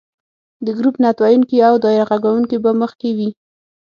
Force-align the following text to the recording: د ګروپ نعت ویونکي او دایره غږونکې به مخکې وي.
د 0.65 0.67
ګروپ 0.77 0.95
نعت 1.03 1.17
ویونکي 1.19 1.57
او 1.67 1.75
دایره 1.83 2.05
غږونکې 2.21 2.57
به 2.63 2.71
مخکې 2.81 3.09
وي. 3.17 3.29